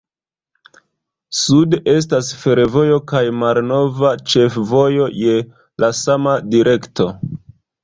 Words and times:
Sude 1.39 1.79
estas 1.93 2.29
fervojo 2.45 2.97
kaj 3.13 3.21
malnova 3.43 4.15
ĉefvojo 4.33 5.07
je 5.27 5.39
la 5.85 5.93
sama 6.01 6.37
direkto. 6.57 7.11